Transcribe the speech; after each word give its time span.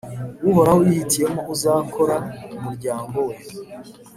Uhoraho 0.49 0.79
yihitiyemo 0.87 1.41
uzarokora 1.53 2.15
umuryango 2.57 3.17
we 3.27 3.35